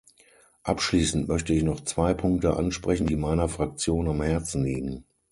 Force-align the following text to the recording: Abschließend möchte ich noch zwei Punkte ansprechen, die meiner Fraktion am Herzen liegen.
Abschließend 0.63 1.27
möchte 1.27 1.53
ich 1.53 1.61
noch 1.61 1.83
zwei 1.83 2.15
Punkte 2.15 2.57
ansprechen, 2.57 3.05
die 3.05 3.15
meiner 3.15 3.47
Fraktion 3.47 4.07
am 4.07 4.23
Herzen 4.23 4.63
liegen. 4.63 5.05